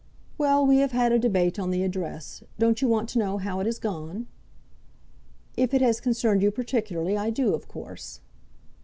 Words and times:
"Well, 0.35 0.65
we 0.65 0.77
have 0.77 0.93
had 0.93 1.11
a 1.11 1.19
debate 1.19 1.59
on 1.59 1.69
the 1.69 1.83
Address. 1.83 2.41
Don't 2.57 2.81
you 2.81 2.87
want 2.87 3.07
to 3.09 3.19
know 3.19 3.37
how 3.37 3.59
it 3.59 3.67
has 3.67 3.77
gone?" 3.77 4.25
"If 5.55 5.75
it 5.75 5.81
has 5.83 6.01
concerned 6.01 6.41
you 6.41 6.49
particularly, 6.49 7.15
I 7.15 7.29
do, 7.29 7.53
of 7.53 7.67
course." 7.67 8.19